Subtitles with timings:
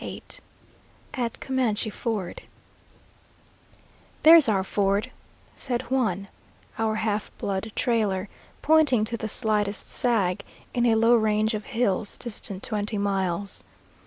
[0.01, 0.23] VIII
[1.13, 2.41] AT COMANCHE FORD
[4.23, 5.11] "There's our ford,"
[5.55, 6.27] said Juan,
[6.79, 8.27] our half blood trailer,
[8.63, 10.43] pointing to the slightest sag
[10.73, 13.63] in a low range of hills distant twenty miles.